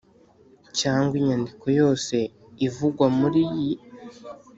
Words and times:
cyangwa 0.79 1.13
inyandiko 1.19 1.65
yose 1.79 2.15
ivugwa 2.67 3.05
muri 3.19 3.39
iyi 3.57 3.73